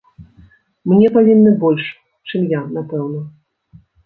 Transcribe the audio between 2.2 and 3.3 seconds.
чым я, напэўна.